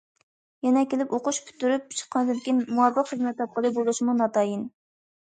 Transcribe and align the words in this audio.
يەنە 0.67 0.81
كېلىپ 0.93 1.11
ئوقۇش 1.17 1.39
پۈتتۈرۈپ 1.49 1.93
چىققاندىن 1.99 2.39
كېيىن 2.45 2.61
مۇۋاپىق 2.77 3.11
خىزمەت 3.11 3.37
تاپقىلى 3.43 3.71
بولۇشىمۇ 3.77 4.17
ناتايىن. 4.23 4.65